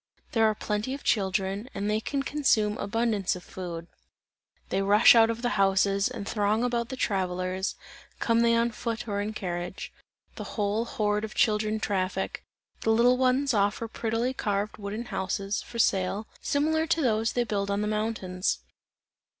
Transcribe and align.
There 0.31 0.45
are 0.49 0.55
plenty 0.55 0.95
of 0.95 1.03
children, 1.03 1.69
and 1.75 1.87
they 1.87 1.99
can 2.01 2.23
consume 2.23 2.75
abundance 2.79 3.35
of 3.35 3.43
food; 3.43 3.85
they 4.69 4.81
rush 4.81 5.13
out 5.13 5.29
of 5.29 5.43
the 5.43 5.61
houses, 5.61 6.09
and 6.09 6.27
throng 6.27 6.63
about 6.63 6.89
the 6.89 6.95
travellers, 6.95 7.75
come 8.19 8.39
they 8.39 8.55
on 8.55 8.71
foot 8.71 9.07
or 9.07 9.21
in 9.21 9.31
carriage. 9.33 9.93
The 10.37 10.43
whole 10.57 10.85
horde 10.85 11.23
of 11.23 11.35
children 11.35 11.79
traffic; 11.79 12.43
the 12.81 12.89
little 12.89 13.19
ones 13.19 13.53
offer 13.53 13.87
prettily 13.87 14.33
carved 14.33 14.77
wooden 14.77 15.05
houses, 15.05 15.61
for 15.61 15.77
sale, 15.77 16.25
similar 16.41 16.87
to 16.87 16.99
those 17.03 17.33
they 17.33 17.43
build 17.43 17.69
on 17.69 17.81
the 17.81 17.87
mountains. 17.87 18.57